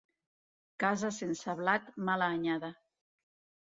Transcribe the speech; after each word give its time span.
Casa 0.83 1.11
sense 1.19 1.55
blat, 1.61 1.93
mala 2.09 2.31
anyada. 2.39 2.73